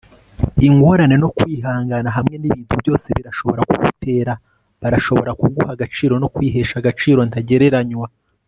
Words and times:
ingorane, 0.67 1.15
no 1.23 1.29
kwihangana 1.37 2.09
hamwe 2.17 2.35
nibintu 2.37 2.73
byose 2.81 3.07
birashobora 3.17 3.61
kugutera. 3.69 4.33
barashobora 4.81 5.31
kuguha 5.39 5.69
agaciro 5.75 6.13
no 6.21 6.27
kwihesha 6.35 6.75
agaciro 6.81 7.21
ntagereranywa 7.29 8.07